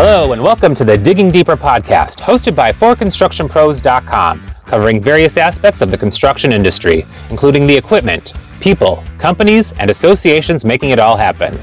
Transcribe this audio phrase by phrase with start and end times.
[0.00, 5.90] Hello, and welcome to the Digging Deeper podcast, hosted by ForConstructionPros.com, covering various aspects of
[5.90, 11.58] the construction industry, including the equipment, people, companies, and associations making it all happen.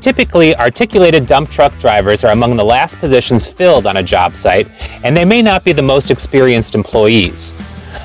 [0.00, 4.68] Typically, articulated dump truck drivers are among the last positions filled on a job site,
[5.02, 7.54] and they may not be the most experienced employees.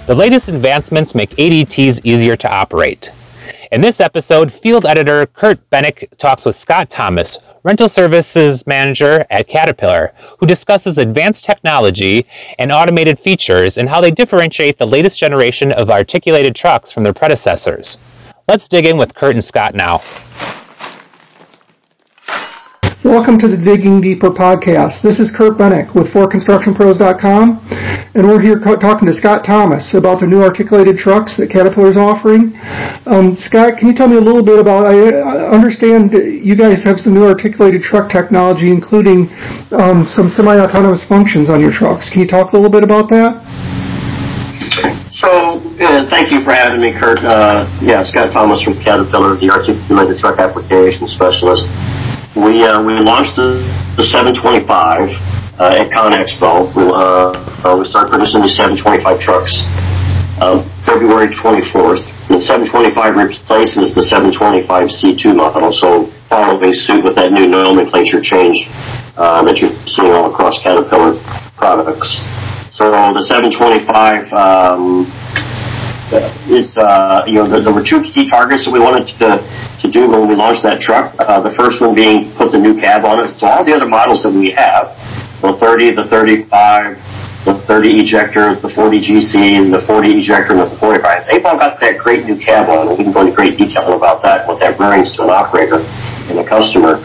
[0.07, 3.11] The latest advancements make ADTs easier to operate.
[3.71, 9.47] In this episode, field editor Curt Bennink talks with Scott Thomas, rental services manager at
[9.47, 12.25] Caterpillar, who discusses advanced technology
[12.57, 17.13] and automated features and how they differentiate the latest generation of articulated trucks from their
[17.13, 17.97] predecessors.
[18.47, 20.01] Let's dig in with Curt and Scott now.
[23.03, 25.01] Welcome to the Digging Deeper podcast.
[25.01, 27.57] This is Curt Bennink with ForConstructionPros.com,
[28.13, 31.89] and we're here co- talking to Scott Thomas about the new articulated trucks that Caterpillar
[31.89, 32.53] is offering.
[33.09, 34.85] Um, Scott, can you tell me a little bit about?
[34.85, 35.17] I
[35.49, 39.33] understand you guys have some new articulated truck technology, including
[39.73, 42.05] um, some semi-autonomous functions on your trucks.
[42.13, 43.33] Can you talk a little bit about that?
[45.09, 47.17] So, uh, thank you for having me, Curt.
[47.25, 51.65] Uh, yeah, Scott Thomas from Caterpillar, the articulated truck application specialist
[52.35, 53.59] we uh, we launched the,
[53.97, 54.71] the 725
[55.59, 56.71] uh, at ConExpo.
[56.75, 57.35] We, uh,
[57.67, 59.51] uh, we started producing the 725 trucks
[60.39, 62.07] um, February 24th.
[62.31, 68.55] The 725 replaces the 725 C2 model, so following suit with that new nomenclature change
[69.19, 71.19] uh, that you're seeing all across Caterpillar
[71.59, 72.23] products.
[72.71, 75.11] So the 725 um,
[76.51, 79.39] is, uh, you know, there were two key targets that we wanted to,
[79.79, 81.15] to do when we launched that truck.
[81.19, 83.29] Uh, the first one being put the new cab on it.
[83.39, 84.91] So all the other models that we have,
[85.41, 86.99] the 30, the 35,
[87.45, 91.79] the 30 ejector, the 40 GC, the 40 ejector, and the 45, they've all got
[91.81, 94.59] that great new cab on, and we can go into great detail about that, what
[94.59, 95.79] that brings to an operator
[96.29, 97.01] and a customer.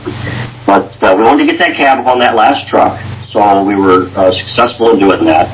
[0.67, 3.01] But uh, we wanted to get that cab on that last truck.
[3.31, 5.51] So we were uh, successful in doing that.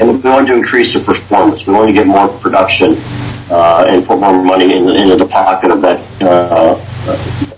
[0.00, 1.66] And we wanted to increase the performance.
[1.66, 2.98] We wanted to get more production
[3.50, 6.76] uh, and put more money in, into the pocket of that uh,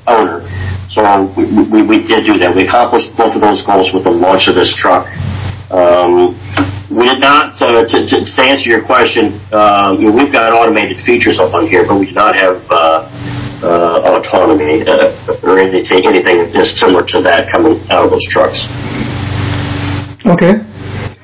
[0.07, 0.47] owner.
[0.91, 1.03] So
[1.37, 2.55] we, we, we, did do that.
[2.55, 5.07] We accomplished both of those goals with the launch of this truck.
[5.71, 6.39] Um,
[6.91, 10.53] we did not, uh, to, to, to, answer your question, uh, you know, we've got
[10.53, 13.11] automated features up on here, but we do not have uh,
[13.67, 14.87] uh, autonomy
[15.43, 18.63] or anything, anything similar to that coming out of those trucks.
[20.27, 20.59] Okay.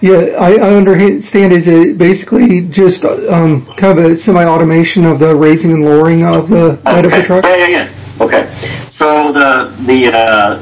[0.01, 1.53] Yeah, I, I understand.
[1.53, 6.49] Is it basically just um, kind of a semi-automation of the raising and lowering of
[6.49, 7.07] the okay.
[7.07, 7.45] of the truck?
[7.45, 8.19] Yeah, yeah, yeah.
[8.23, 8.47] Okay.
[8.95, 10.59] So the the uh,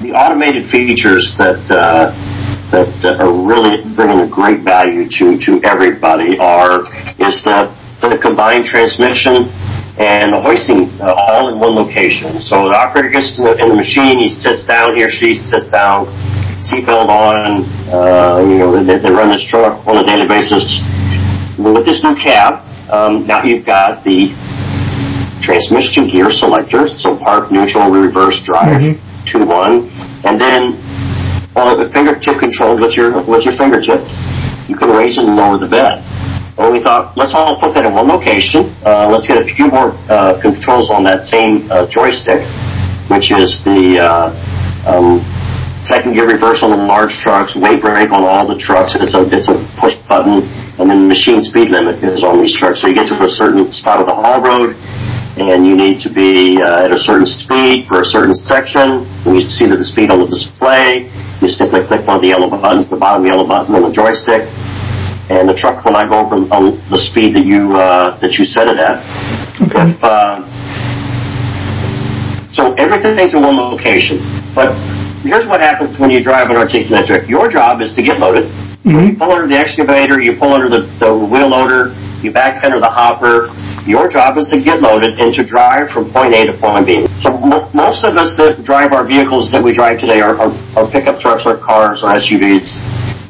[0.00, 2.12] the automated features that uh,
[2.72, 6.84] that are really bringing a great value to to everybody are
[7.20, 9.48] is the the combined transmission
[9.98, 12.40] and the hoisting uh, all in one location.
[12.40, 15.34] So the operator gets in the, in the machine, he sits down, he or she
[15.34, 16.06] sits down
[16.58, 17.64] seatbelt on.
[17.88, 20.82] Uh, you know, they, they run this truck on a daily basis.
[21.58, 24.30] With this new cab, um, now you've got the
[25.42, 29.26] transmission gear selector, so park, neutral, reverse drive, mm-hmm.
[29.26, 29.88] two one,
[30.24, 30.76] and then
[31.56, 34.02] on the fingertip control with your with your fingertip,
[34.68, 36.04] you can raise and lower the bed.
[36.58, 38.74] And we thought, let's all put that in one location.
[38.84, 42.42] Uh, let's get a few more uh, controls on that same uh, joystick,
[43.10, 44.34] which is the uh,
[44.90, 45.22] um,
[45.88, 48.94] second gear reverse on the large trucks, weight brake on all the trucks.
[48.94, 50.44] It's a it's a push button,
[50.78, 52.82] and then machine speed limit is on these trucks.
[52.82, 54.76] So you get to a certain spot of the haul road,
[55.40, 59.08] and you need to be uh, at a certain speed for a certain section.
[59.24, 61.08] When you see the speed on the display,
[61.40, 64.44] you simply click one of the yellow buttons, the bottom yellow button on the joystick,
[65.32, 66.44] and the truck will not go over
[66.92, 69.00] the speed that you uh, that you set it at.
[69.72, 69.88] Okay.
[69.88, 70.44] If, uh,
[72.52, 74.18] so everything's in one location,
[74.54, 74.74] but
[75.28, 77.28] here's what happens when you drive an articulated truck.
[77.28, 78.48] Your job is to get loaded.
[78.88, 79.12] Mm-hmm.
[79.12, 81.92] You pull under the excavator, you pull under the, the wheel loader,
[82.24, 83.52] you back under the hopper.
[83.84, 87.04] Your job is to get loaded and to drive from point A to point B.
[87.20, 90.52] So m- most of us that drive our vehicles that we drive today are, are,
[90.76, 92.80] are pickup trucks or cars or SUVs.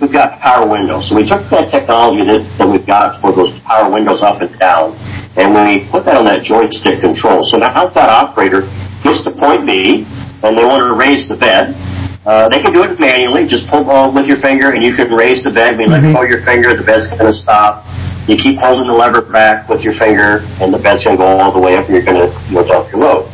[0.00, 1.10] We've got power windows.
[1.10, 4.54] So we took that technology that, that we've got for those power windows up and
[4.58, 4.94] down,
[5.34, 7.42] and we put that on that joystick control.
[7.42, 8.62] So now that operator
[9.02, 10.06] gets to point B,
[10.42, 11.74] and they want to raise the bed,
[12.26, 13.46] uh, they can do it manually.
[13.46, 15.78] Just pull uh, with your finger, and you can raise the bed.
[15.78, 16.14] When you mm-hmm.
[16.14, 17.84] let go your finger, the bed's going to stop.
[18.28, 21.38] You keep holding the lever back with your finger, and the bed's going to go
[21.38, 23.30] all the way up, and you're going to know, dump your load.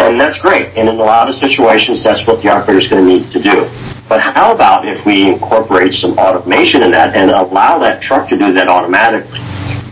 [0.00, 0.72] And that's great.
[0.78, 3.42] And in a lot of situations, that's what the operator is going to need to
[3.42, 3.68] do.
[4.08, 8.36] But how about if we incorporate some automation in that and allow that truck to
[8.36, 9.40] do that automatically?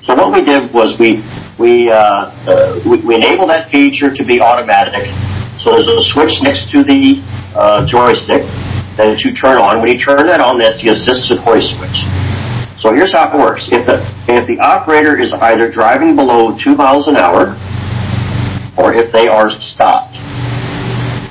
[0.04, 1.20] So what we did was we
[1.60, 5.06] we uh, uh, we, we enable that feature to be automatic
[5.60, 7.20] So there's a switch next to the
[7.55, 8.43] uh, joystick
[8.97, 9.81] that you turn on.
[9.81, 12.05] When you turn that on, that's the assisted hoist switch.
[12.81, 13.69] So here's how it works.
[13.73, 17.56] If the, if the operator is either driving below 2 miles an hour
[18.79, 20.17] or if they are stopped.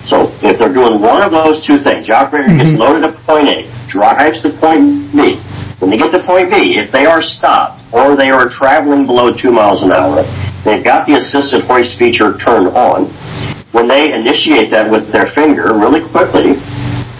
[0.07, 2.77] So if they're doing one of those two things, the operator gets Mhm.
[2.79, 5.39] loaded at point A, drives to point B.
[5.79, 9.31] When they get to point B, if they are stopped or they are traveling below
[9.31, 10.23] 2 miles an hour,
[10.65, 13.13] they've got the assisted hoist feature turned on.
[13.71, 16.57] When they initiate that with their finger really quickly,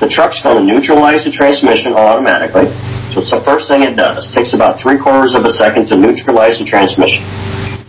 [0.01, 2.71] the truck's going to neutralize the transmission automatically.
[3.13, 4.25] So it's the first thing it does.
[4.29, 7.21] It takes about three quarters of a second to neutralize the transmission.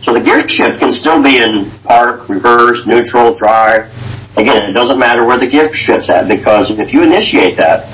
[0.05, 3.89] So the gear shift can still be in park, reverse, neutral, drive.
[4.37, 7.85] Again, it doesn't matter where the gear shift's at because if you initiate that,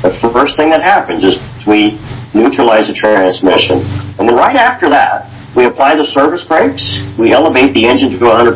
[0.00, 1.98] the first thing that happens is we
[2.32, 3.82] neutralize the transmission.
[4.16, 5.26] And then right after that,
[5.56, 8.54] we apply the service brakes, we elevate the engine to 100%,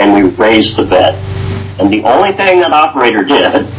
[0.00, 1.14] and we raise the bed.
[1.78, 3.70] And the only thing that operator did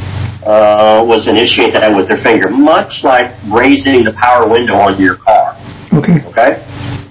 [0.43, 5.17] uh, was initiate that with their finger, much like raising the power window on your
[5.17, 5.55] car.
[5.93, 6.23] Okay.
[6.31, 6.51] Okay?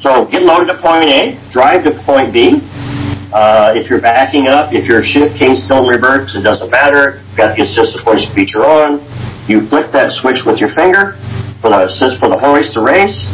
[0.01, 2.63] So get loaded at point A, drive to point B.
[3.33, 7.21] Uh, if you're backing up, if your shift key's still in reverse, it doesn't matter.
[7.29, 9.05] You've got the assisted hoist feature on.
[9.45, 11.21] You flick that switch with your finger
[11.61, 13.29] for the assist for the hoist to raise.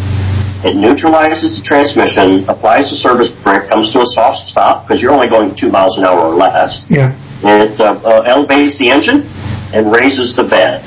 [0.65, 5.13] It neutralizes the transmission, applies the service brake, comes to a soft stop because you're
[5.13, 6.89] only going two miles an hour or less.
[6.89, 7.13] Yeah.
[7.45, 9.29] It uh, uh, elevates the engine
[9.77, 10.81] and raises the bed.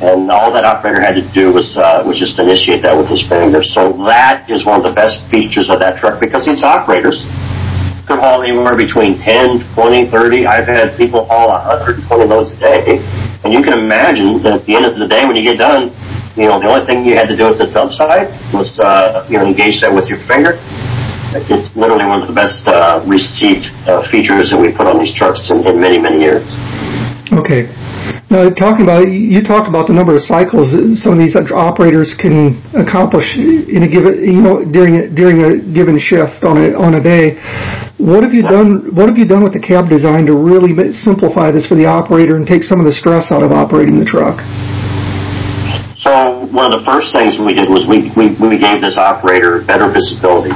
[0.00, 3.22] And all that operator had to do was uh, was just initiate that with his
[3.28, 3.62] finger.
[3.62, 7.22] So that is one of the best features of that truck because these operators
[8.08, 10.46] could haul anywhere between 10, 20, 30.
[10.46, 12.98] I've had people haul 120 loads a day.
[13.44, 15.90] And you can imagine that at the end of the day when you get done,
[16.36, 19.28] you know, the only thing you had to do at the dump site was, uh,
[19.28, 20.56] you know, engage that with your finger.
[21.48, 25.12] It's literally one of the best uh, received uh, features that we put on these
[25.12, 26.44] trucks in, in many, many years.
[27.32, 27.72] Okay.
[28.28, 32.16] Now, talking about you talked about the number of cycles that some of these operators
[32.16, 36.72] can accomplish in a given, you know, during a, during a given shift on a
[36.72, 37.36] on a day.
[37.96, 38.92] What have you done?
[38.96, 42.36] What have you done with the cab design to really simplify this for the operator
[42.36, 44.40] and take some of the stress out of operating the truck?
[46.02, 49.62] So one of the first things we did was we, we, we gave this operator
[49.62, 50.50] better visibility.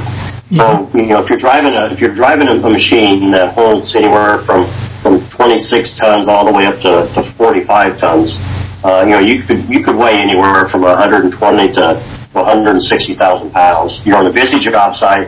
[0.51, 3.95] So you know if you're driving a if you're driving a, a machine that holds
[3.95, 4.67] anywhere from
[5.03, 8.35] from 26 tons all the way up to, to 45 tons,
[8.83, 11.83] uh, you know you could you could weigh anywhere from 120 to
[12.31, 14.01] 160,000 pounds.
[14.05, 15.27] You're on a busy job site.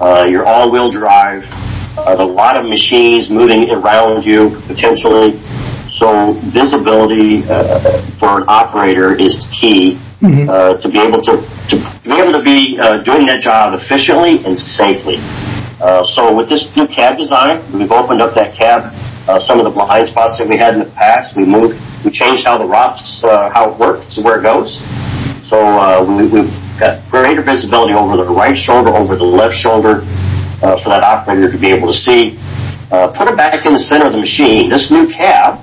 [0.00, 1.42] Uh, you're all-wheel drive.
[1.98, 5.38] Uh, a lot of machines moving around you potentially.
[5.96, 10.48] So visibility uh, for an operator is key Mhm.
[10.48, 11.32] uh, to be able to,
[11.68, 15.18] to be able to be uh, doing that job efficiently and safely.
[15.78, 18.92] Uh, so with this new cab design, we've opened up that cab.
[19.28, 22.10] Uh, some of the blind spots that we had in the past, we moved, we
[22.10, 24.80] changed how the rocks, uh, how it works, where it goes.
[25.44, 30.00] So uh, we, we've got greater visibility over the right shoulder, over the left shoulder,
[30.62, 32.38] uh, for that operator to be able to see.
[32.90, 34.70] Uh, put it back in the center of the machine.
[34.70, 35.58] This new cab,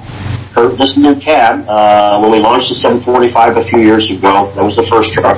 [0.54, 4.76] this new cab, uh, when we launched the 745 a few years ago, that was
[4.76, 5.38] the first truck.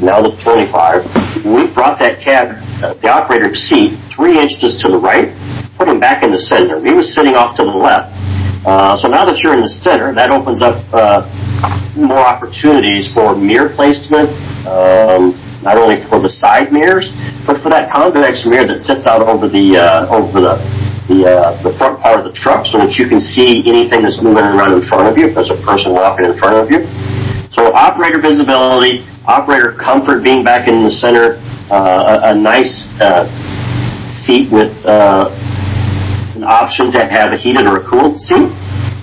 [0.00, 1.44] Now the 25.
[1.44, 5.28] We've brought that cab, uh, the operator's seat, three inches to the right,
[5.76, 6.80] put him back in the center.
[6.80, 8.08] He was sitting off to the left.
[8.64, 11.28] Uh, so now that you're in the center, that opens up uh,
[11.96, 14.32] more opportunities for mirror placement,
[14.64, 17.12] um, not only for the side mirrors,
[17.46, 20.56] but for that convex mirror that sits out over the uh, over the
[21.08, 24.22] the, uh, the front part of the truck, so that you can see anything that's
[24.22, 25.28] moving around in front of you.
[25.28, 26.88] If there's a person walking in front of you,
[27.52, 31.36] so operator visibility, operator comfort, being back in the center,
[31.70, 33.28] uh, a, a nice uh,
[34.08, 35.28] seat with uh,
[36.36, 38.48] an option to have a heated or a cooled seat.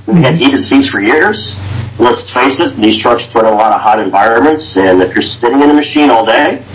[0.10, 1.56] We had heated seats for years.
[2.00, 5.22] Let's face it, these trucks run in a lot of hot environments, and if you're
[5.22, 6.66] sitting in a machine all day,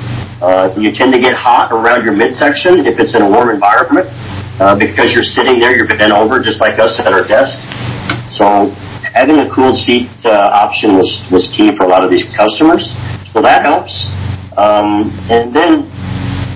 [0.41, 4.07] uh, you tend to get hot around your midsection if it's in a warm environment
[4.61, 7.59] uh, because you're sitting there, you're bent over just like us at our desk.
[8.29, 8.71] So
[9.15, 12.93] having a cooled seat uh, option was, was key for a lot of these customers.
[13.33, 14.11] So that helps.
[14.57, 15.91] Um, and then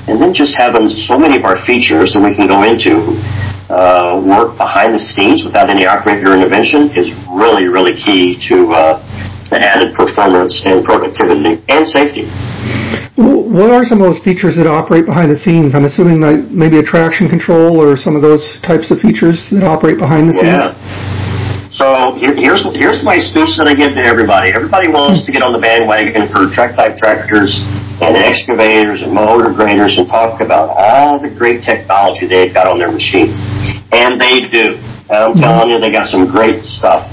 [0.09, 3.15] and then just having so many of our features that we can go into
[3.71, 8.99] uh, work behind the scenes without any operator intervention is really, really key to uh,
[9.51, 12.31] the added performance and productivity and safety.
[13.19, 15.75] What are some of those features that operate behind the scenes?
[15.75, 19.67] I'm assuming like maybe a traction control or some of those types of features that
[19.67, 20.55] operate behind the scenes.
[20.55, 20.79] Yeah.
[21.71, 24.51] So here's here's my speech that I give to everybody.
[24.55, 27.59] Everybody wants to get on the bandwagon for track type tractors
[28.03, 32.79] and excavators and motor graders and talk about all the great technology they've got on
[32.79, 33.39] their machines,
[33.93, 34.79] and they do.
[35.11, 35.43] And I'm mm-hmm.
[35.43, 37.07] telling you, they got some great stuff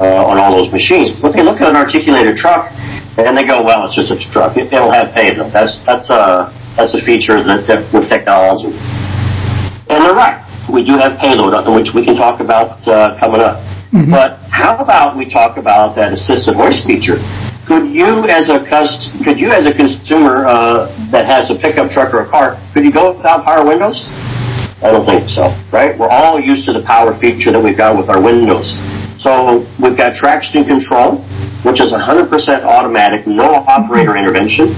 [0.00, 1.12] uh, on all those machines.
[1.20, 2.70] But they look at an articulated truck
[3.18, 4.56] and they go, well, it's just a truck.
[4.56, 5.52] It, will have payload.
[5.52, 8.74] That's that's a that's a feature that, that with technology.
[9.90, 10.42] And they're right.
[10.72, 13.62] We do have payload, which we can talk about uh, coming up.
[13.94, 14.10] Mm-hmm.
[14.10, 17.22] But how about we talk about that assisted hoist feature?
[17.68, 21.90] Could you, as a cus- could you, as a consumer uh, that has a pickup
[21.90, 24.02] truck or a car, could you go without power windows?
[24.82, 25.96] I don't think so, right?
[25.96, 28.74] We're all used to the power feature that we've got with our windows.
[29.18, 31.22] So we've got traction control,
[31.62, 32.30] which is 100%
[32.64, 34.74] automatic, no operator intervention.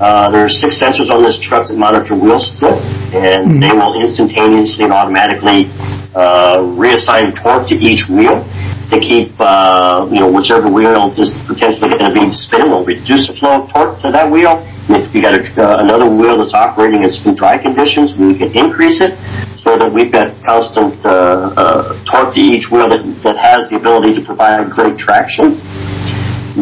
[0.00, 2.74] Uh, there are six sensors on this truck that monitor wheel slip,
[3.14, 3.60] and mm-hmm.
[3.60, 5.70] they will instantaneously and automatically
[6.14, 8.42] uh, reassign torque to each wheel
[8.90, 13.28] to keep, uh, you know, whichever wheel is potentially going to be spinning will reduce
[13.28, 14.58] the flow of torque to that wheel.
[14.88, 19.00] If you got a, uh, another wheel that's operating in dry conditions, we can increase
[19.00, 19.16] it
[19.56, 23.76] so that we've got constant uh, uh, torque to each wheel that, that has the
[23.76, 25.56] ability to provide great traction.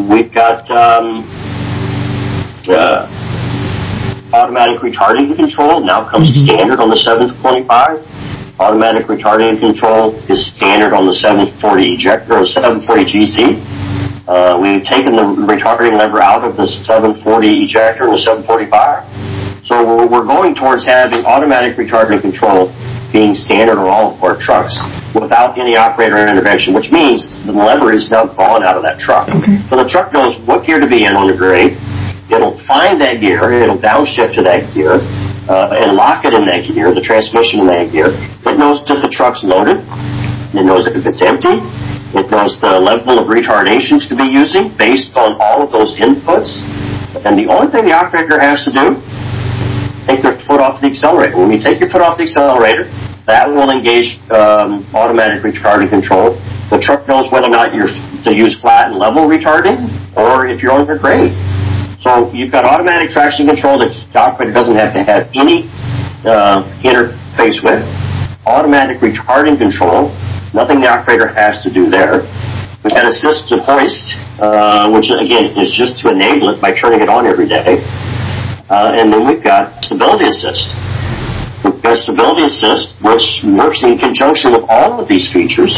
[0.09, 1.27] We've got um,
[2.71, 3.11] uh,
[4.33, 6.47] automatic retarding control now comes mm-hmm.
[6.47, 8.07] standard on the 725.
[8.61, 13.82] Automatic retarding control is standard on the 740 ejector or 740 GC.
[14.29, 19.67] Uh, we've taken the retarding lever out of the 740 ejector and the 745.
[19.67, 22.71] So we're, we're going towards having automatic retarding control
[23.13, 24.73] being standard on all of our trucks
[25.15, 29.29] without any operator intervention, which means the lever is now gone out of that truck.
[29.29, 29.59] Okay.
[29.69, 31.77] So the truck knows what gear to be in on the grade.
[32.31, 35.03] It'll find that gear, it'll downshift to that gear,
[35.51, 38.09] uh, and lock it in that gear, the transmission in that gear.
[38.09, 39.85] It knows if the truck's loaded.
[40.55, 41.61] It knows if it's empty.
[42.15, 46.61] It knows the level of retardation to be using based on all of those inputs.
[47.25, 49.01] And the only thing the operator has to do
[50.07, 51.37] take their foot off the accelerator.
[51.39, 52.91] When you take your foot off the accelerator,
[53.27, 56.35] that will engage um, automatic retarding control.
[56.71, 57.89] The truck knows whether or not you're
[58.27, 61.33] to use flat and level retarding or if you're on your grade.
[62.03, 65.71] So you've got automatic traction control that the operator doesn't have to have any
[66.27, 67.79] uh, interface with.
[68.45, 70.11] Automatic retarding control,
[70.55, 72.23] nothing the operator has to do there.
[72.85, 77.09] We've got assisted hoist, uh, which again is just to enable it by turning it
[77.09, 77.79] on every day.
[78.69, 80.75] Uh, and then we've got stability assist.
[81.65, 85.77] We've got stability assist, which works in conjunction with all of these features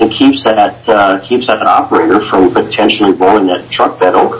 [0.00, 4.38] and keeps that uh, keeps that operator from potentially rolling that truck bed over.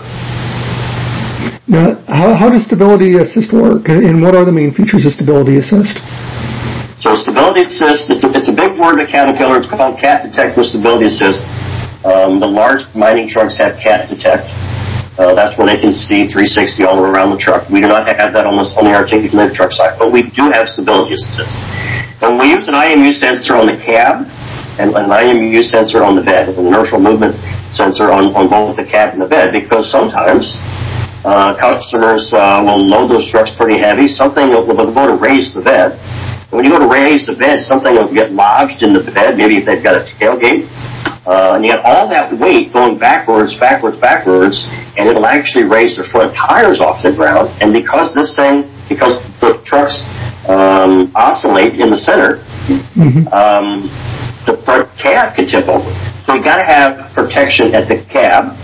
[1.66, 5.58] Now, how, how does stability assist work, and what are the main features of stability
[5.58, 5.98] assist?
[7.00, 9.56] So stability assist, it's a, it's a big word at Caterpillar.
[9.56, 11.48] It's called CAT Detect with stability assist.
[12.04, 14.44] Um, the large mining trucks have CAT Detect.
[15.16, 17.64] Uh, that's where they can see 360 all around the truck.
[17.72, 20.52] We do not have that on the, on the articulated truck side, but we do
[20.52, 21.64] have stability assist.
[22.20, 24.28] And we use an IMU sensor on the cab
[24.76, 27.32] and an IMU sensor on the bed, an inertial movement
[27.72, 30.52] sensor on, on both the cab and the bed, because sometimes
[31.24, 34.06] uh, customers uh, will load those trucks pretty heavy.
[34.06, 35.96] Something will, will go to raise the bed.
[36.50, 39.56] When you go to raise the bed, something will get lodged in the bed, maybe
[39.56, 40.68] if they've got a tailgate
[41.26, 44.66] uh, and you got all that weight going backwards, backwards, backwards,
[44.96, 47.50] and it'll actually raise the front tires off the ground.
[47.60, 50.02] And because this thing, because the trucks
[50.48, 53.28] um, oscillate in the center, mm-hmm.
[53.30, 53.86] um,
[54.42, 55.86] the front cab can tip over.
[56.24, 58.56] So you've got to have protection at the cab.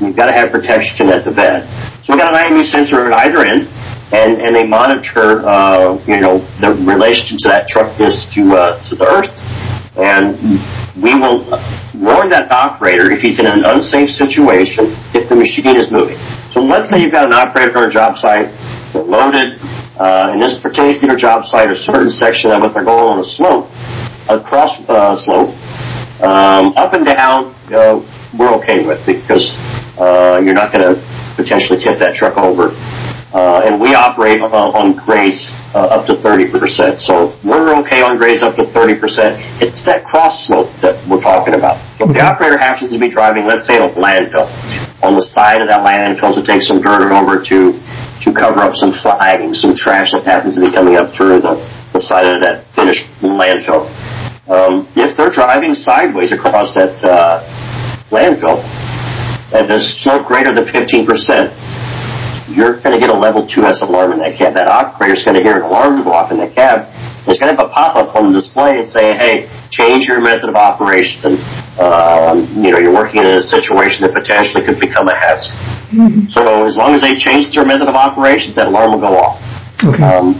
[0.00, 1.66] You've got to have protection at the bed.
[2.04, 3.66] So we got an IMU sensor at either end,
[4.14, 8.78] and and they monitor, uh, you know, the relation to that truck is to uh,
[8.86, 9.34] to the earth,
[9.98, 10.38] and
[11.02, 11.42] we will
[11.98, 16.18] warn that operator if he's in an unsafe situation if the machine is moving.
[16.54, 18.54] So let's say you've got an operator on a job site,
[18.94, 19.58] they're loaded,
[19.98, 23.26] uh, in this particular job site, a certain section of it, they're going on a
[23.26, 23.66] slope,
[24.30, 25.50] across a uh, slope,
[26.22, 27.98] um, up and down, uh,
[28.38, 29.54] we're okay with because
[29.98, 30.94] uh, you're not going to
[31.34, 32.70] potentially tip that truck over
[33.34, 37.02] uh, and we operate on, on grades uh, up to 30%.
[37.02, 39.58] So we're okay on grades up to 30%.
[39.60, 41.82] It's that cross slope that we're talking about.
[41.98, 44.46] If the operator happens to be driving, let's say, a landfill,
[45.02, 47.74] on the side of that landfill to take some dirt over to
[48.22, 51.58] to cover up some flagging, some trash that happens to be coming up through the,
[51.92, 53.90] the side of that finished landfill.
[54.48, 57.42] Um, if they're driving sideways across that uh,
[58.14, 58.62] landfill,
[59.52, 61.06] and the slope greater than 15%,
[62.48, 64.54] you're going to get a level 2S alarm in that cab.
[64.54, 66.88] That operator's going to hear an alarm go off in the cab.
[67.24, 70.52] It's going to have a pop-up on the display and say, hey, change your method
[70.52, 71.40] of operation.
[71.80, 75.56] Um, you know, you're working in a situation that potentially could become a hazard.
[75.88, 76.28] Mm-hmm.
[76.28, 79.40] So as long as they change their method of operation, that alarm will go off.
[79.80, 80.04] Okay.
[80.04, 80.36] Um,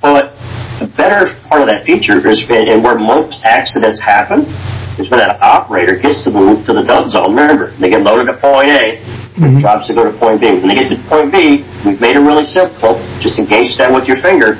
[0.00, 0.32] but
[0.80, 4.48] the better part of that feature is, and where most accidents happen,
[4.96, 7.34] is when that operator gets to move to the dump zone.
[7.34, 8.98] Remember, they get loaded at point A,
[9.36, 9.58] mm-hmm.
[9.58, 10.52] jobs to go to point B.
[10.56, 12.96] When they get to point B, we've made it really simple.
[13.20, 14.54] Just engage that with your finger.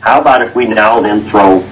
[0.00, 1.62] How about if we now then throw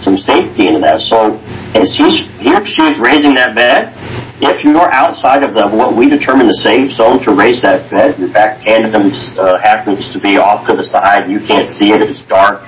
[0.00, 1.00] some safety into that?
[1.00, 1.36] So
[1.74, 3.92] as he's, he or she is raising that bed,
[4.40, 8.18] if you're outside of the what we determine the safe zone to raise that bed,
[8.18, 12.02] your back tandem uh, happens to be off to the side, you can't see it,
[12.02, 12.60] if it's dark.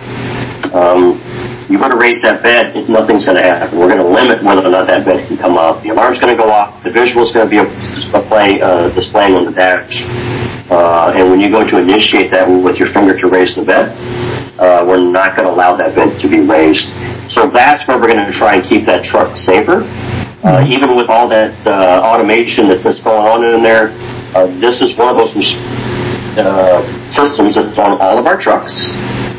[0.74, 1.20] Um,
[1.68, 3.78] you to raise that bed, nothing's going to happen.
[3.78, 5.82] We're going to limit whether or not that bed can come up.
[5.84, 6.82] The alarm's going to go off.
[6.82, 10.00] The visual is going to be a display, uh, displaying on the dash.
[10.72, 13.92] Uh, and when you go to initiate that with your finger to raise the bed,
[14.56, 16.88] uh, we're not going to allow that bed to be raised.
[17.28, 19.84] So that's where we're going to try and keep that truck safer.
[20.44, 23.92] Uh, even with all that uh, automation that's going on in there,
[24.32, 25.36] uh, this is one of those
[26.40, 28.72] uh, systems that's on all of our trucks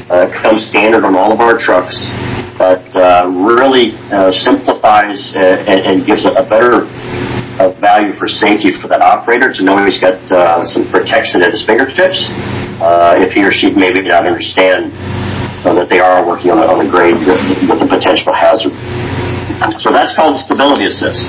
[0.10, 2.08] uh, comes standard on all of our trucks,
[2.58, 6.90] but uh, really uh, simplifies uh, and, and, gives a, a better
[7.62, 11.52] uh, value for safety for that operator to know he's got uh, some protection at
[11.52, 12.32] his fingertips
[13.22, 14.92] if he or she maybe not understand
[15.64, 18.72] that they are working on a, on a grade with a potential hazard.
[19.82, 21.28] So that's called stability assist.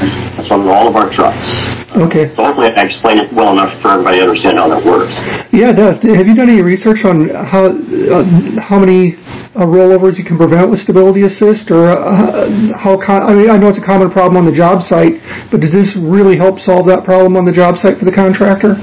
[0.00, 1.44] That's on all of our trucks.
[1.92, 2.32] Okay.
[2.34, 5.12] So hopefully I explained it well enough for everybody to understand how that works.
[5.52, 6.00] Yeah, it does.
[6.00, 8.24] Have you done any research on how uh,
[8.62, 9.20] how many
[9.52, 12.96] uh, rollovers you can prevent with stability assist, or uh, how?
[12.96, 15.72] Con- I mean, I know it's a common problem on the job site, but does
[15.72, 18.80] this really help solve that problem on the job site for the contractor?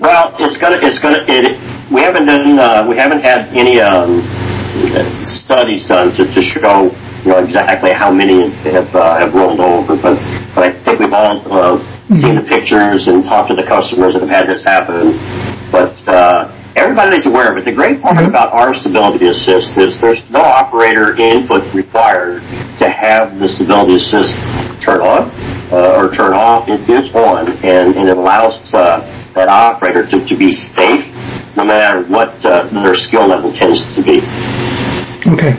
[0.00, 1.58] Well, it's gonna it's gonna it.
[1.92, 4.22] We haven't done uh, we haven't had any um,
[5.26, 6.94] studies done to, to show
[7.26, 10.14] you know exactly how many have uh, have rolled over, but
[10.54, 11.82] but I think we've all uh,
[12.14, 15.18] seen the pictures and talked to the customers that have had this happen.
[15.74, 17.64] But uh, everybody's aware of it.
[17.64, 18.30] The great part mm-hmm.
[18.30, 22.46] about our stability assist is there's no operator input required
[22.78, 24.38] to have the stability assist
[24.86, 25.34] turn on
[25.74, 26.68] uh, or turn off.
[26.68, 29.02] It is on, and, and it allows uh,
[29.34, 31.02] that operator to, to be safe
[31.58, 34.22] no matter what uh, their skill level tends to be.
[35.26, 35.58] Okay.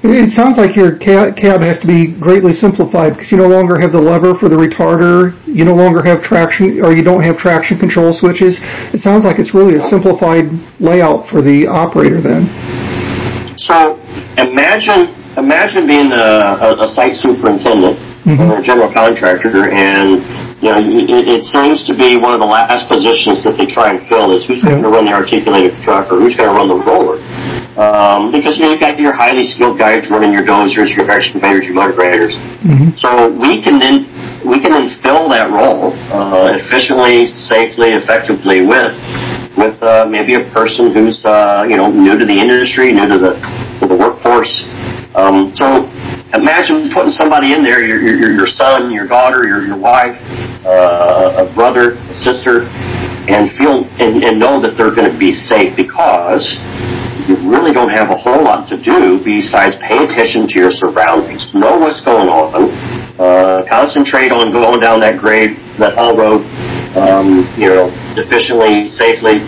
[0.00, 3.90] It sounds like your cab has to be greatly simplified because you no longer have
[3.90, 7.78] the lever for the retarder, you no longer have traction, or you don't have traction
[7.78, 8.62] control switches.
[8.94, 12.46] It sounds like it's really a simplified layout for the operator then.
[13.58, 13.98] So
[14.38, 18.50] imagine imagine being a, a, a site superintendent mm-hmm.
[18.50, 20.22] or a general contractor, and
[20.62, 23.90] you know it, it, seems to be one of the last positions that they try
[23.90, 24.78] and fill is who's yeah.
[24.78, 27.18] going to run the articulated truck or who's going to run the roller.
[27.78, 31.64] Um, because you know, you've got your highly skilled guys running your dozers, your excavators,
[31.66, 32.34] your motor graders.
[32.34, 32.98] Mm-hmm.
[32.98, 34.02] So we can then
[34.42, 38.90] we can then fill that role uh, efficiently, safely, effectively with
[39.54, 43.18] with uh, maybe a person who's uh, you know new to the industry, new to
[43.18, 43.38] the
[43.78, 44.66] to the workforce.
[45.14, 45.86] Um, so
[46.34, 50.18] imagine putting somebody in there, your your, your son, your daughter, your your wife,
[50.66, 52.66] uh, a brother, a sister,
[53.30, 56.58] and feel and, and know that they're going to be safe because
[57.28, 61.52] you really don't have a whole lot to do besides pay attention to your surroundings,
[61.52, 62.72] know what's going on,
[63.20, 66.40] uh, concentrate on going down that grade, that haul road,
[66.96, 69.44] um, you know, efficiently, safely,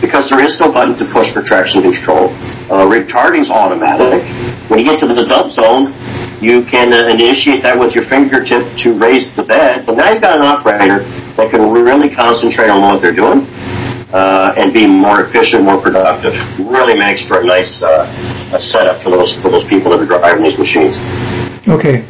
[0.00, 2.30] because there is no button to push for traction control.
[2.70, 4.22] Uh, retarding's automatic.
[4.70, 5.90] When you get to the dump zone,
[6.40, 9.86] you can uh, initiate that with your fingertip to raise the bed.
[9.86, 11.02] But now you've got an operator
[11.34, 13.44] that can really concentrate on what they're doing
[14.14, 16.32] uh, and be more efficient, more productive.
[16.62, 20.06] Really makes for a nice uh, a setup for those for those people that are
[20.06, 20.94] driving these machines.
[21.66, 22.06] Okay.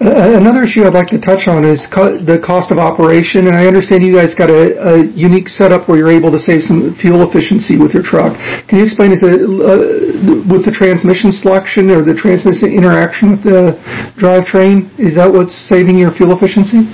[0.00, 3.66] Another issue I'd like to touch on is co- the cost of operation, and I
[3.66, 7.22] understand you guys got a, a, unique setup where you're able to save some fuel
[7.22, 8.36] efficiency with your truck.
[8.68, 13.42] Can you explain is it, uh, with the transmission selection or the transmission interaction with
[13.44, 13.80] the
[14.20, 14.92] drivetrain?
[14.98, 16.84] Is that what's saving your fuel efficiency?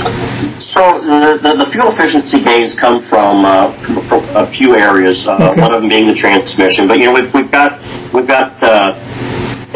[0.00, 3.72] So the, the, the, fuel efficiency gains come from, uh,
[4.08, 5.26] from a few areas.
[5.28, 5.60] Uh, okay.
[5.60, 7.76] One of them being the transmission, but you know we've, we've got
[8.12, 8.96] we've got uh,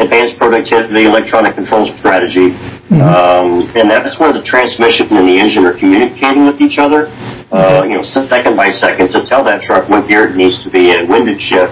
[0.01, 2.53] advanced productivity, electronic control strategy,
[2.89, 3.01] mm-hmm.
[3.01, 7.09] um, and that's where the transmission and the engine are communicating with each other.
[7.53, 10.69] Uh, you know, second by second to tell that truck what gear it needs to
[10.69, 11.69] be in, when to shift.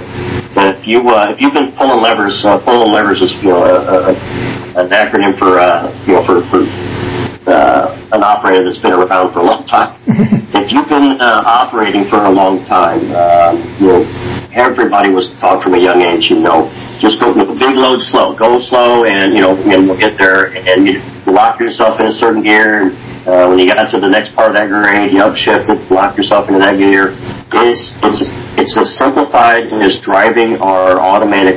[0.53, 3.65] But if you uh, if you've been pulling levers, uh, pulling levers is you know
[3.65, 4.13] a, a,
[4.77, 5.57] an acronym for
[6.05, 6.61] you know for, for
[7.47, 9.99] uh, an operator that's been around for a long time.
[10.55, 14.01] if you've been uh, operating for a long time, um, you know,
[14.53, 17.99] everybody was taught from a young age, you know, just go with a big load
[17.99, 20.55] slow, go slow, and you know, and we'll get there.
[20.55, 22.87] And you lock yourself in a certain gear.
[22.87, 25.91] And, uh, when you got to the next part of that grade, you upshift it,
[25.91, 27.15] lock yourself into that gear.
[27.53, 28.23] It's it's
[28.59, 31.55] it's as simplified as driving our automatic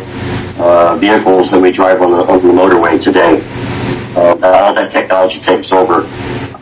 [0.58, 3.42] uh, vehicles that we drive on the, on the motorway today.
[4.16, 6.08] Uh, all that technology takes over.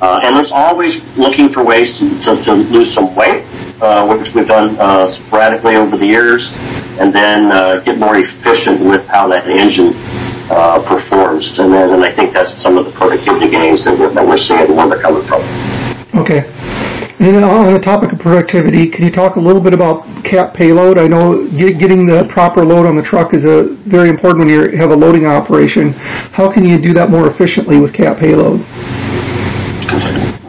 [0.03, 3.47] Uh, and there's always looking for ways to, to, to lose some weight,
[3.81, 6.51] uh, which we've done uh, sporadically over the years,
[6.99, 9.95] and then uh, get more efficient with how that engine
[10.51, 11.57] uh, performs.
[11.59, 14.37] And then and I think that's some of the productivity gains that we're, that we're
[14.37, 15.41] seeing where they're coming from.
[16.21, 16.43] Okay.
[17.21, 20.99] And on the topic of productivity, can you talk a little bit about Cat Payload?
[20.99, 24.77] I know getting the proper load on the truck is a very important when you
[24.77, 25.93] have a loading operation.
[26.35, 28.61] How can you do that more efficiently with Cat Payload?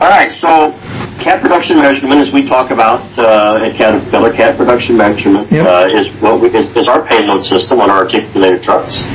[0.01, 0.73] All right, so
[1.21, 5.65] Cat Production Measurement, as we talk about uh, at Caterpillar, Cat Production Measurement Yep.
[5.65, 9.05] uh, is what we, is, is our payload system on our articulated trucks.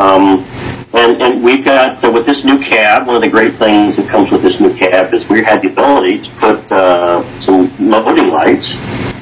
[0.00, 0.48] Um,
[0.96, 4.08] and, and we've got, so with this new cab, one of the great things that
[4.10, 8.28] comes with this new cab is we had the ability to put uh, some loading
[8.28, 8.76] lights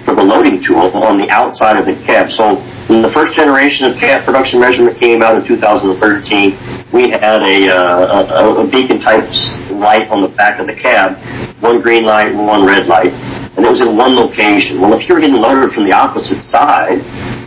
[0.04, 2.30] for the loading tool on the outside of the cab.
[2.30, 2.56] So
[2.86, 7.66] when the first generation of Cat Production Measurement came out in 2013, we had a,
[7.66, 9.26] uh, a, a beacon type
[9.70, 11.18] light on the back of the cab,
[11.62, 13.10] one green light and one red light,
[13.56, 14.80] and it was in one location.
[14.80, 16.98] Well, if you were getting loaded from the opposite side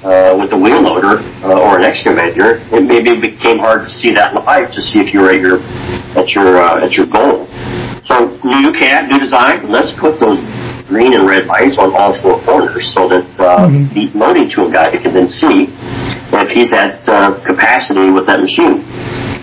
[0.07, 4.11] uh, with a wheel loader uh, or an excavator, it maybe became hard to see
[4.15, 5.59] that light to see if you were at your
[6.15, 7.43] at your uh, at your goal.
[8.07, 9.67] So new cab, new design.
[9.67, 10.39] Let's put those
[10.87, 14.95] green and red lights on all four corners so that uh, the loading tool guy
[14.95, 18.87] can then see if he's at uh, capacity with that machine.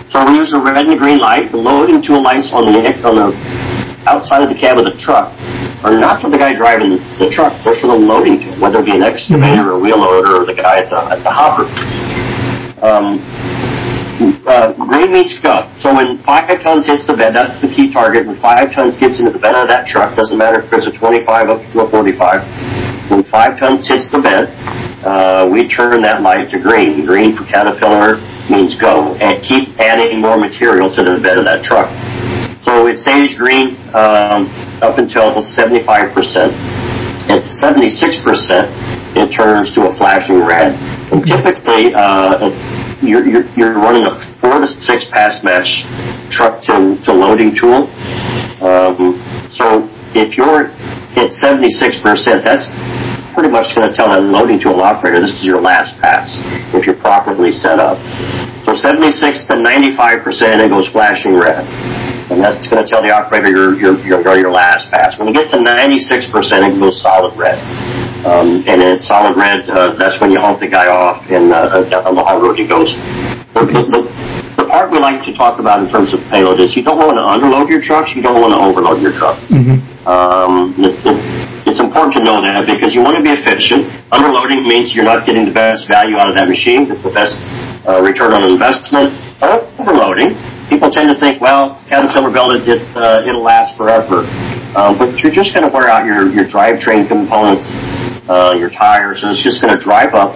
[0.09, 1.51] So we use a red and a green light.
[1.51, 3.29] The loading tool lights on the on the
[4.09, 5.29] outside of the cab of the truck
[5.85, 7.53] are not for the guy driving the truck.
[7.63, 10.45] They're for the loading tool, whether it be an excavator, or a wheel loader, or
[10.45, 11.69] the guy at the at the hopper.
[12.81, 13.21] Um,
[14.47, 15.69] uh, green means go.
[15.77, 18.25] So when five tons hits the bed, that's the key target.
[18.25, 20.91] When five tons gets into the bed of that truck, doesn't matter if it's a
[20.91, 23.11] 25 up to a 45.
[23.11, 24.49] When five tons hits the bed,
[25.05, 27.05] uh, we turn that light to green.
[27.05, 28.17] Green for Caterpillar
[28.49, 31.91] means go, and keep adding more material to the bed of that truck.
[32.65, 34.49] So it stays green um,
[34.81, 35.95] up until 75%.
[37.25, 40.75] At 76%, it turns to a flashing red.
[41.11, 42.49] And typically, uh,
[43.01, 45.85] you're, you're, you're running a four to six pass match
[46.29, 47.89] truck to, to loading tool.
[48.61, 50.71] Um, so if you're
[51.17, 52.69] at 76%, that's
[53.33, 56.39] pretty much going to tell that loading tool operator this is your last pass
[56.73, 57.99] if you're properly set up.
[58.65, 61.63] So 76 to 95%, it goes flashing red.
[62.45, 65.17] That's going to tell the operator your, your, your, your last pass.
[65.17, 67.57] When it gets to 96%, it goes solid red.
[68.21, 72.05] Um, and in solid red, uh, that's when you hump the guy off and uh,
[72.05, 72.93] on the hard road he goes.
[73.57, 74.05] The, the,
[74.61, 77.17] the part we like to talk about in terms of payload is you don't want
[77.17, 79.41] to underload your trucks, you don't want to overload your trucks.
[80.05, 81.25] Um, it's, it's,
[81.65, 83.89] it's important to know that because you want to be efficient.
[84.13, 87.41] Underloading means you're not getting the best value out of that machine, the best
[87.89, 89.17] uh, return on investment.
[89.41, 90.37] Overloading,
[90.69, 94.25] people tend to think, well, Caterpillar built it, it's, uh, it'll last forever.
[94.75, 97.63] Um, but you're just going to wear out your, your drivetrain components,
[98.27, 100.35] uh, your tires, and it's just going to drive up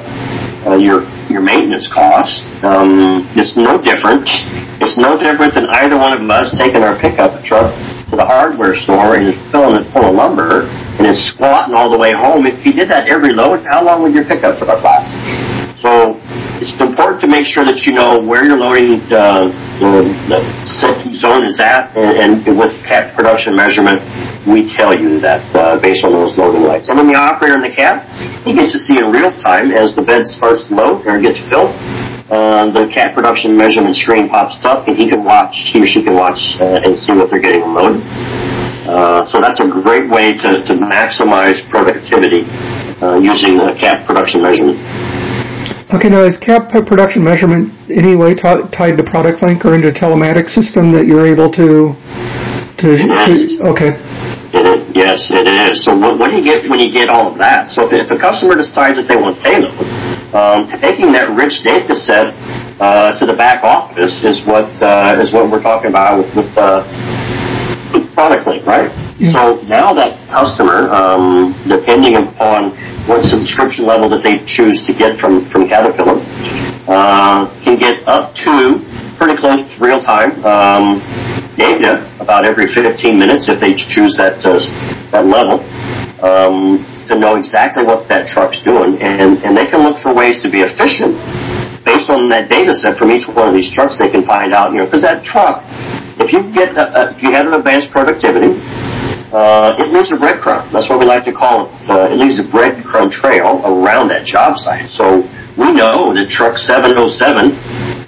[0.65, 2.45] uh, your your maintenance costs.
[2.63, 4.27] Um, it's no different.
[4.81, 7.71] It's no different than either one of us taking our pickup truck
[8.09, 10.65] to the hardware store and it's filling it full of lumber
[10.97, 12.47] and it's squatting all the way home.
[12.47, 15.13] If you did that every load, how long would your pickup truck last?
[15.81, 16.17] So
[16.59, 19.47] it's important to make sure that you know where your loading uh,
[19.79, 24.03] the, set zone is at, and, and with Cat Production Measurement,
[24.43, 26.91] we tell you that uh, based on those loading lights.
[26.91, 28.03] And when the operator in the cab,
[28.43, 31.39] he gets to see in real time as the bed starts to load or gets
[31.47, 31.71] filled.
[32.27, 36.03] Uh, the Cat Production Measurement screen pops up, and he can watch, he or she
[36.03, 38.03] can watch uh, and see what they're getting loaded.
[38.85, 42.43] Uh, so that's a great way to, to maximize productivity
[43.01, 44.77] uh, using the Cat Production Measurement.
[45.89, 49.87] Okay, now is Cat Production Measurement any way t- tied to product link or into
[49.89, 51.97] a telematics system that you're able to
[52.77, 53.57] to, Yes.
[53.57, 53.97] to okay
[54.53, 55.83] It yes, it is.
[55.83, 57.71] So what, what do you get when you get all of that?
[57.71, 59.73] So if, if a customer decides that they want payload,
[60.37, 62.37] um, taking that rich data set
[62.79, 66.53] uh, to the back office is what uh, is what we're talking about with, with
[66.53, 66.85] uh,
[67.97, 68.93] with product link, right?
[69.17, 69.33] Yes.
[69.33, 72.77] So now that customer, um, depending upon
[73.09, 76.21] what subscription level that they choose to get from from Caterpillar,
[76.85, 78.77] uh, can get up to
[79.17, 81.01] pretty close to real time um,
[81.57, 84.61] data about every 15 minutes if they choose that uh,
[85.11, 85.59] that level
[86.21, 90.41] um, to know exactly what that truck's doing, and and they can look for ways
[90.45, 91.17] to be efficient
[91.83, 93.97] based on that data set from each one of these trucks.
[93.97, 95.65] They can find out, you know, because that truck,
[96.21, 98.53] if you get a, a, if you had an advanced productivity
[99.31, 100.71] uh, it leaves a breadcrumb.
[100.73, 101.89] That's what we like to call it.
[101.89, 104.89] Uh, it leaves a breadcrumb trail around that job site.
[104.89, 105.21] So
[105.53, 107.53] we know that truck 707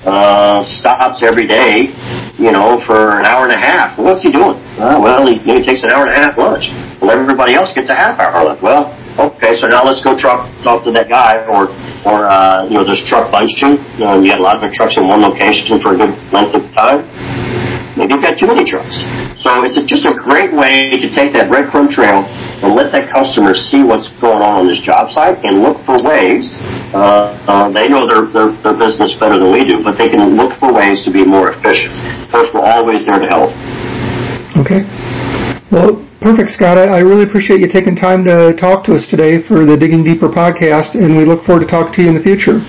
[0.02, 1.94] uh, stops every day,
[2.42, 3.98] you know, for an hour and a half.
[3.98, 4.58] Well, what's he doing?
[4.82, 6.74] Uh, well, he, he takes an hour and a half lunch.
[6.98, 8.62] Well, everybody else gets a half hour lunch.
[8.62, 8.90] Well,
[9.22, 11.70] okay, so now let's go truck talk to that guy, or
[12.02, 13.78] or uh, you know, there's truck bunching.
[14.02, 16.66] Know, you got a lot of trucks in one location for a good length of
[16.74, 17.06] time
[17.98, 19.04] Maybe you've got too many trucks.
[19.36, 22.24] So it's just a great way to take that breadcrumb trail
[22.64, 25.98] and let that customer see what's going on on this job site and look for
[26.06, 26.58] ways.
[26.94, 30.38] Uh, uh, they know their, their, their business better than we do, but they can
[30.38, 31.94] look for ways to be more efficient.
[32.24, 33.52] Of course, we're always there to help.
[34.56, 34.88] Okay.
[35.72, 36.78] Well, perfect, Scott.
[36.78, 40.04] I, I really appreciate you taking time to talk to us today for the Digging
[40.04, 42.62] Deeper podcast, and we look forward to talking to you in the future.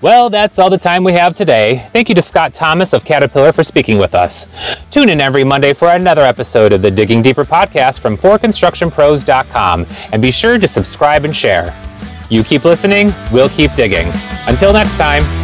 [0.00, 1.88] Well, that's all the time we have today.
[1.92, 4.48] Thank you to Scott Thomas of Caterpillar for speaking with us.
[4.90, 10.20] Tune in every Monday for another episode of the Digging Deeper podcast from ForConstructionPros.com and
[10.20, 11.72] be sure to subscribe and share.
[12.30, 14.10] You keep listening, we'll keep digging.
[14.48, 15.43] Until next time.